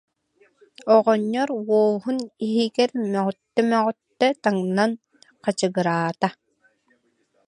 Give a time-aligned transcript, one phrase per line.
[0.95, 4.91] Оҕонньор уоһун иһигэр мөҥүттэ-мөҥүттэ таҥнан
[5.43, 6.29] хачыгыраата.